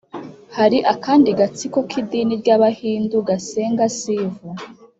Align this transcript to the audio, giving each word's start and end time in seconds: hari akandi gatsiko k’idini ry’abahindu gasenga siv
hari 0.57 0.77
akandi 0.93 1.29
gatsiko 1.39 1.79
k’idini 1.89 2.33
ry’abahindu 2.41 3.17
gasenga 3.29 3.85
siv 3.97 4.31